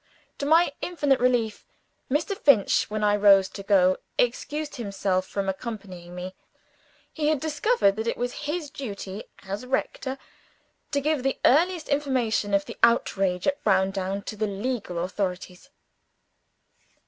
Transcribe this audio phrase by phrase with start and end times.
[0.39, 1.63] To my infinite relief,
[2.09, 2.35] Mr.
[2.35, 6.33] Finch, when I rose to go, excused himself from accompanying me.
[7.13, 10.17] He had discovered that it was his duty, as rector,
[10.89, 15.69] to give the earliest information of the outrage at Browndown to the legal authorities.